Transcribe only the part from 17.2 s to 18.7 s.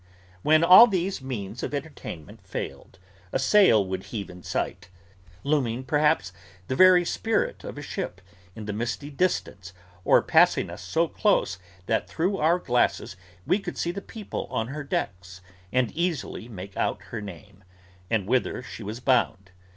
name, and whither